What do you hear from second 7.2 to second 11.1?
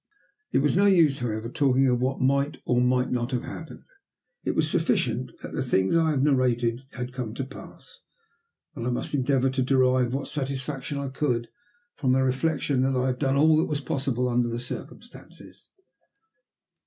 to pass, and I must endeavour to derive what satisfaction I